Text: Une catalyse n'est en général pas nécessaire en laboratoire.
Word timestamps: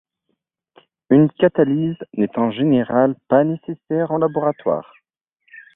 Une 1.11 1.29
catalyse 1.29 1.95
n'est 2.15 2.39
en 2.39 2.49
général 2.49 3.15
pas 3.29 3.43
nécessaire 3.43 4.09
en 4.09 4.17
laboratoire. 4.17 4.91